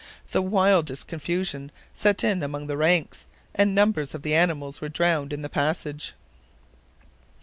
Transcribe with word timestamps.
The 0.31 0.41
wildest 0.41 1.05
confusion 1.07 1.69
set 1.93 2.23
in 2.23 2.41
among 2.41 2.65
the 2.65 2.75
ranks, 2.75 3.27
and 3.53 3.75
numbers 3.75 4.15
of 4.15 4.23
the 4.23 4.33
animals 4.33 4.81
were 4.81 4.89
drowned 4.89 5.31
in 5.31 5.43
the 5.43 5.47
passage. 5.47 6.15